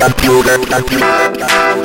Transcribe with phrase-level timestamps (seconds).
[0.00, 1.79] computer, computer,